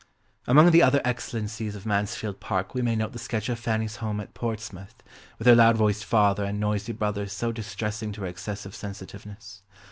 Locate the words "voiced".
5.77-6.05